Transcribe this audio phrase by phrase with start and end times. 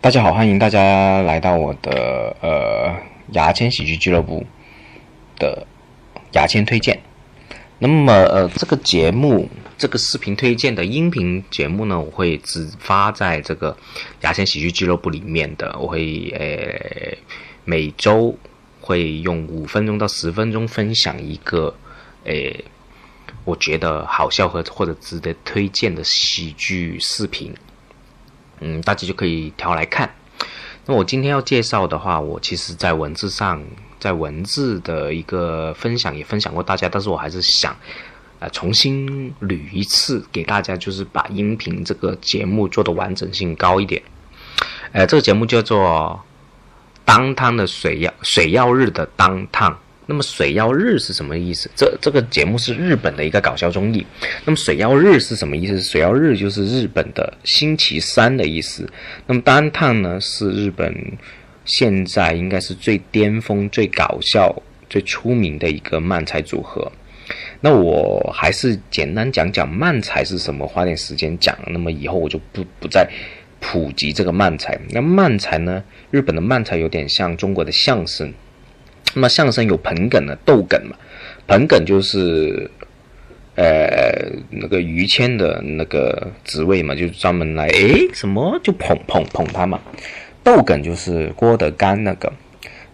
[0.00, 2.94] 大家好，欢迎大家来到我的呃
[3.32, 4.46] 牙签喜剧俱乐部
[5.36, 5.66] 的
[6.34, 7.00] 牙签推荐。
[7.80, 13.76] 那么呃，这个节目这个视频推荐的音频节目呢，我会只发在这个
[14.20, 15.76] 牙签喜剧俱乐部里面的。
[15.80, 17.18] 我会呃
[17.64, 18.38] 每周
[18.80, 21.74] 会用五分钟到十分钟分享一个
[22.24, 22.32] 呃
[23.44, 27.52] 我觉得好笑和或者值得推荐的喜剧视频。
[28.60, 30.10] 嗯，大家就可以调来看。
[30.86, 33.62] 那我今天要介绍的话，我其实在文字上，
[34.00, 37.76] 在文字的一个分享也分享过大家，但是我还是想，
[38.38, 44.02] 呃，重新捋一次给大家，就是把音频这个节目做的完整性高一点。
[44.92, 46.18] 呃，这个节目叫做
[47.04, 49.72] 《当汤的水曜水曜日的当汤》。
[50.10, 51.70] 那么水曜日是什么意思？
[51.76, 54.06] 这这个节目是日本的一个搞笑综艺。
[54.46, 55.78] 那么水曜日是什么意思？
[55.82, 58.90] 水曜日就是日本的星期三的意思。
[59.26, 61.12] 那么单趟呢是日本
[61.66, 66.90] 现在应该是最巅峰、最搞笑、最出名的一个漫才组合。
[67.60, 71.54] 那我还是简单讲讲漫才是什么，花点时间讲。
[71.66, 73.06] 那么以后我就不不再
[73.60, 74.80] 普及这个漫才。
[74.88, 75.84] 那漫才呢？
[76.10, 78.32] 日本的漫才有点像中国的相声。
[79.14, 80.96] 那么相声有捧哏的逗哏嘛？
[81.46, 82.70] 捧哏就是，
[83.54, 89.80] 呃，那个于谦的那个职位嘛，就专门来诶什么就捧捧捧他嘛。
[90.44, 92.32] 逗哏就是郭德纲那个。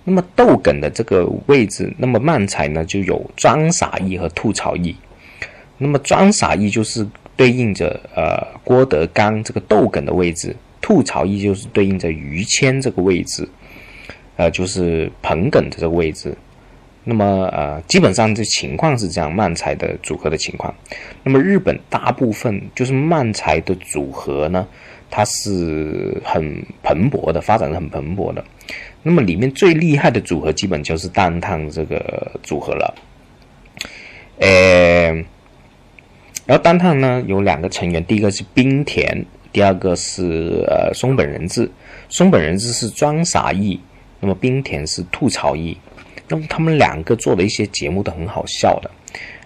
[0.06, 4.94] 那么逗哏的这个位置，那么漫才呢就有装傻义和吐槽义。
[5.78, 13.48] 那么装傻义就是对应着呃郭德纲这个逗哏的位置，吐槽义就是对应着于谦这个位置。
[14.36, 16.36] 呃，就是捧哏的这个位置，
[17.04, 20.74] 那么呃，基本上这情况是这样，漫才的组合的情况。
[21.22, 24.66] 那么日本大部分就是漫才的组合呢，
[25.10, 28.44] 它是很蓬勃的，发展的很蓬勃的。
[29.02, 32.94] 那么里面最厉害的组合，基本就是蛋烫这个组合了。
[34.40, 35.12] 呃，
[36.46, 41.70] 然后蛋烫呢有两个成员，第一个是冰田，第二个是呃松本人志。
[42.08, 43.78] 松本人志是装傻义。
[44.20, 45.76] 那么冰田是吐槽艺，
[46.28, 48.90] 那么他们两个做的一些节目都很好笑的，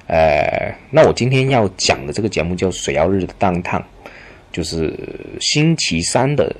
[0.06, 3.84] 呃，那我今天要讲的这个节目叫水曜日的当烫，
[4.52, 4.94] 就是
[5.40, 6.54] 星期三的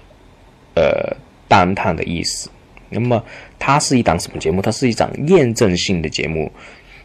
[0.75, 1.17] 呃
[1.47, 2.51] 当烫的意思。
[2.91, 3.23] 那么
[3.59, 4.63] 它是一档什么节目？
[4.63, 6.51] 它是一档验证性的节目，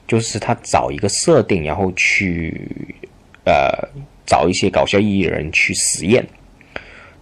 [0.07, 2.69] 就是他找一个设定，然后去
[3.45, 3.87] 呃
[4.25, 6.25] 找一些搞笑艺人去实验，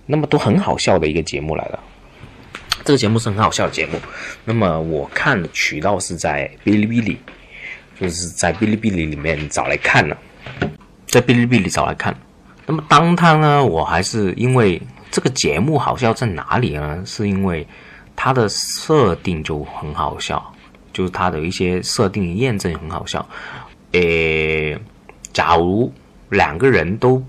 [0.06, 1.84] 那么都很好笑的一个节目来了。
[2.84, 4.00] 这个节目是很好笑的节目，
[4.44, 7.18] 那么我看的渠道是在哔哩哔哩，
[8.00, 10.18] 就是在哔哩哔哩里面找来看的，
[11.08, 12.16] 在哔哩哔哩找来看。
[12.66, 17.03] 那么当他呢，我还是因为这个节目好笑在哪里呢？
[17.06, 17.68] 是因为
[18.16, 20.53] 它的设定就很好笑，
[20.94, 23.28] 就是它的一些设定验证很好笑。
[23.91, 24.78] 诶，
[25.34, 25.91] 假如
[26.30, 27.22] 两个人都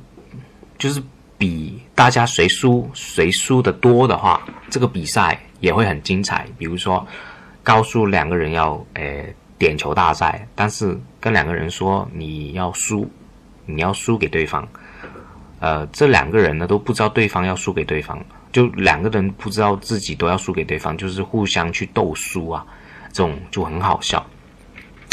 [0.78, 1.02] 就是
[1.42, 1.82] 比。
[1.96, 6.46] 大家谁输谁输的多的话，这个比赛也会很精彩。
[6.56, 7.04] 比如说，
[7.64, 9.24] 告诉两个人要呃
[9.58, 13.10] 点球大赛，但是跟两个人说你要输，
[13.66, 14.66] 你要输给对方。
[15.60, 18.18] 呃，这两个人呢都不知道对方要输给对方，
[18.52, 22.64] 就两个人不知道自己都要输给对方，就是互相去斗输啊，
[23.12, 24.24] 这种就很好笑。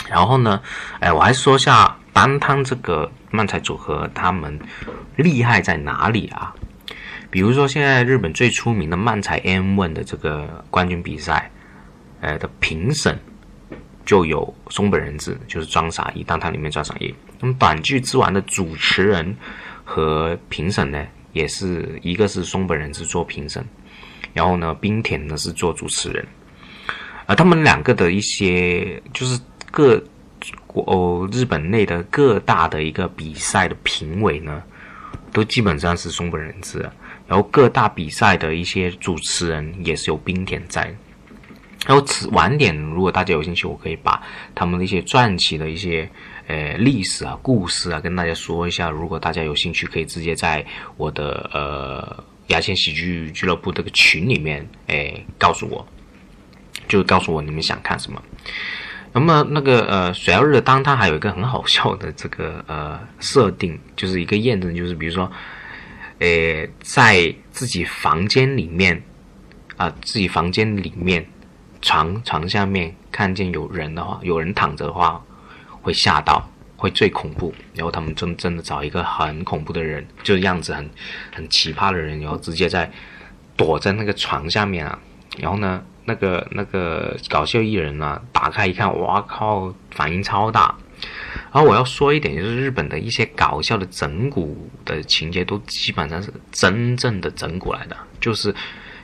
[0.08, 0.60] 然后呢，
[1.00, 4.60] 哎，我还说下单汤这个漫才组合他们
[5.16, 6.54] 厉害在哪里啊？
[7.30, 11.50] 比如说，现在日本最出名的漫才 M One 的这个冠军比赛，
[12.20, 13.18] 呃的评审
[14.06, 17.16] 就有松本人志，就是装傻一，当他里面装傻一。
[17.40, 19.34] 那么短剧之王的主持人
[19.86, 23.66] 和评审呢，也是一个是松本人志做评审，
[24.34, 26.28] 然后呢，冰田呢是做主持人，
[27.28, 29.40] 而他们两个的一些就是
[29.72, 30.04] 各
[30.68, 34.62] 国哦日本内的各大的一个比赛的评委呢，
[35.32, 36.90] 都基本上是松本人志。
[37.28, 40.92] 然后各大比赛的一些主持人也是有冰田在。
[41.86, 44.22] 然后此晚点，如果大家有兴趣，我可以把
[44.56, 46.10] 他们的一些传奇的一些
[46.48, 48.90] 呃历史啊、故事啊跟大家说一下。
[48.90, 50.66] 如果大家有兴趣，可以直接在
[50.98, 55.88] 我的呃牙签喜剧俱乐部这个群里面诶告诉我，
[56.88, 58.22] 就告诉我你们想看什么。
[59.14, 65.32] 那么那个呃水曜日的当他还有一个很好笑的这个呃设定，就是一个验证，就是比如说。
[66.22, 69.02] 呃，在自己房间里面，
[69.78, 71.26] 啊，自己房间里面
[71.82, 75.24] 床床下面看见有人的话，有人躺着的话，
[75.82, 76.46] 会吓到，
[76.76, 77.56] 会最恐怖。
[77.74, 80.90] 然后他们真真的找一个很恐怖的人，就是样子很
[81.34, 82.92] 很奇葩的人，然后直接在
[83.56, 85.00] 躲在那个床下面啊，
[85.40, 90.76] 然后呢，那个那个搞笑艺人呢，打开一看，哇靠，反应超大。
[91.52, 94.54] 然后我要说一点，就是日本的一些搞笑的整蛊
[94.84, 98.54] 的情节，都基本上是真正的整蛊来的，就是，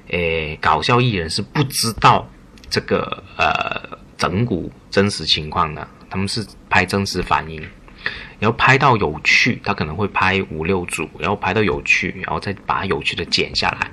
[0.09, 2.27] 诶，搞笑艺人是不知道
[2.69, 7.65] 这个呃整蛊真实情况的，他们是拍真实反应，
[8.39, 13.89] 然后拍到有趣，他可能会拍五六组，然后拍到有趣，然后再把有趣的剪下来。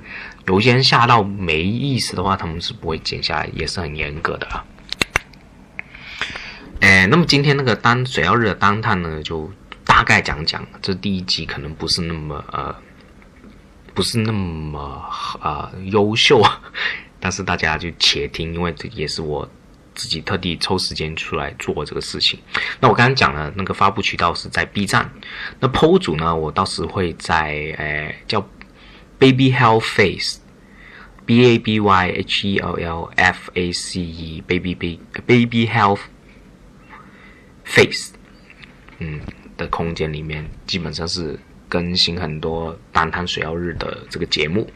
[0.47, 4.65] 有些人下到没意思的话，他们是不会剪下来，也是很严格的啊。
[6.81, 9.49] 哎，那么今天那个单水曜日的单探呢，就
[9.85, 10.65] 大概讲讲。
[10.81, 12.75] 这第一集可能不是那么呃，
[13.93, 14.79] 不是那么
[15.39, 16.43] 啊优秀，
[17.21, 19.49] 但是大家就且听，因为这也是我
[19.95, 22.39] 自己特地抽时间出来做这个事情。
[22.79, 25.11] 那我刚刚讲了，那个发布渠道是在 B 站，
[25.59, 28.41] 那 PO 主呢，我到时会在呃叫
[29.19, 34.75] Baby Health Face，B A B Y H E L L F A C E baby
[35.25, 35.99] baby health。
[37.65, 38.11] Face，
[38.99, 39.21] 嗯
[39.55, 44.69] 的空间里面，基本上是更新很多单谈水曜日的这个节目。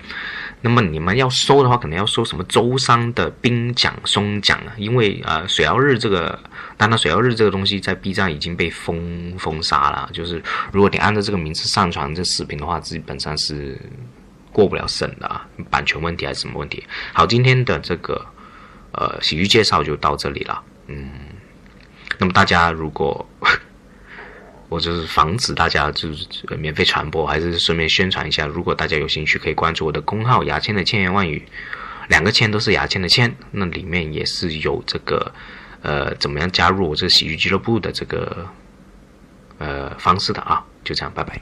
[0.62, 4.74] 那么你们要搜的话，可能要搜什么周三的冰奖松奖啊？
[4.77, 6.39] 因为呃水曜日这个
[6.75, 10.09] 单谈水曜日这个东西在 B 站已经被封封杀了。
[10.12, 13.80] 就是如果你按照这个名字上传这视频的话，基本上是
[14.51, 16.83] 过不了审的啊，版权问题还是什么问题？
[17.13, 18.25] 好，今天的这个
[18.94, 21.10] 呃喜剧介绍就到这里了，嗯。
[22.19, 23.30] 那么大家如果，
[24.69, 26.27] 我就是防止大家就是
[26.57, 28.45] 免费传播，还是顺便宣传一下。
[28.45, 31.47] 如果大家有兴趣，可以关注我的公号“牙签的千言万语”，
[32.09, 35.31] 两个“签”都是牙签的“签”，那里面也是有这个
[35.81, 38.45] 呃怎么样加入我这个喜剧俱乐部的这个
[39.57, 40.65] 呃方式的啊。
[40.83, 41.41] 就这样，拜拜。